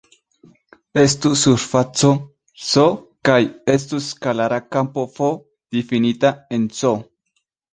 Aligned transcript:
Estu 1.01 1.31
surfaco 1.41 2.09
"S" 2.69 2.85
kaj 3.29 3.37
estu 3.75 4.01
skalara 4.09 4.61
kampo 4.77 5.05
"f" 5.19 5.31
difinita 5.77 6.33
en 6.59 6.67
"S". 6.83 6.95